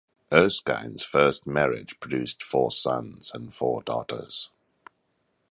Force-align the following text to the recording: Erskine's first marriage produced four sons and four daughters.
Erskine's 0.33 1.03
first 1.05 1.45
marriage 1.45 1.99
produced 1.99 2.43
four 2.43 2.71
sons 2.71 3.31
and 3.35 3.53
four 3.53 3.83
daughters. 3.83 4.49